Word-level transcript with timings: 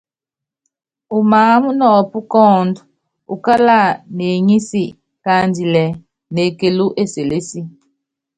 Umááma 1.17 1.69
nɔɔpú 1.79 2.17
kɔ́ɔ́ndú, 2.31 2.81
ukála 3.33 3.77
neŋísi 4.17 4.83
káandilɛ́ 5.23 5.87
nekelú 6.33 6.85
eselési. 7.01 7.61